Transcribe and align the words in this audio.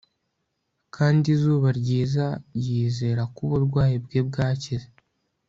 Kandi 0.95 1.25
izuba 1.35 1.67
ryiza 1.79 2.25
yizera 2.65 3.21
ko 3.33 3.39
uburwayi 3.45 3.95
bwe 4.05 4.19
bwakize 4.27 4.87